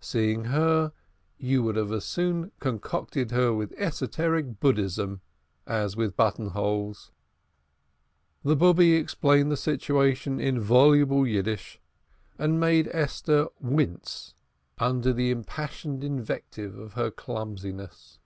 [0.00, 0.92] Seeing her,
[1.38, 5.22] you would have as soon connected her with Esoteric Buddhism
[5.66, 7.10] as with buttonholes.
[8.42, 11.80] The Bube explained the situation in voluble Yiddish,
[12.38, 14.34] and made Esther wince
[14.76, 18.18] again under the impassioned invective on her clumsiness.